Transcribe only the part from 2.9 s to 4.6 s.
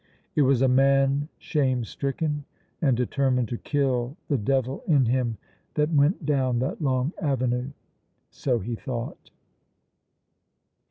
determined to kill the